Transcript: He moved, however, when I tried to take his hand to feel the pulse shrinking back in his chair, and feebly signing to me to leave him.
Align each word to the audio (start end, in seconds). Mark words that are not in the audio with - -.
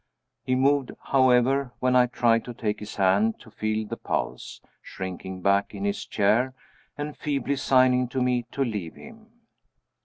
He 0.43 0.55
moved, 0.55 0.93
however, 0.99 1.73
when 1.79 1.95
I 1.95 2.07
tried 2.07 2.43
to 2.45 2.55
take 2.55 2.79
his 2.79 2.95
hand 2.95 3.39
to 3.39 3.51
feel 3.51 3.85
the 3.87 3.97
pulse 3.97 4.59
shrinking 4.81 5.43
back 5.43 5.75
in 5.75 5.85
his 5.85 6.07
chair, 6.07 6.55
and 6.97 7.15
feebly 7.15 7.55
signing 7.55 8.07
to 8.07 8.19
me 8.19 8.41
to 8.51 8.63
leave 8.63 8.95
him. 8.95 9.27